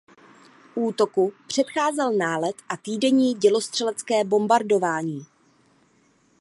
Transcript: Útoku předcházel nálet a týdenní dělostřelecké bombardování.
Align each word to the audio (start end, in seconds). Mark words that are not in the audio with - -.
Útoku 0.75 1.33
předcházel 1.47 2.11
nálet 2.11 2.55
a 2.69 2.77
týdenní 2.77 3.33
dělostřelecké 3.33 4.23
bombardování. 4.23 5.25